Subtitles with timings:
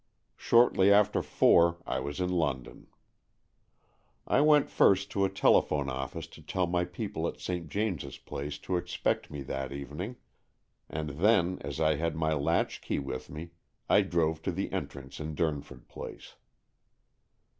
[0.35, 2.87] Shortly after four I was in London.
[4.25, 7.69] I went first to a telephone office to tell my people at St.
[7.69, 10.15] James's Place to expect me that evening,
[10.89, 13.51] and then, as I had my latch key with me,
[13.87, 16.33] I drove to the entrance in Durnford Place.